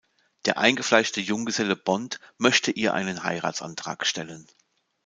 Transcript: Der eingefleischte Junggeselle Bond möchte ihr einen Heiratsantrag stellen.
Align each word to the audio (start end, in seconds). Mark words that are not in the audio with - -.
Der 0.45 0.57
eingefleischte 0.57 1.21
Junggeselle 1.21 1.75
Bond 1.75 2.19
möchte 2.39 2.71
ihr 2.71 2.95
einen 2.95 3.23
Heiratsantrag 3.23 4.03
stellen. 4.07 4.47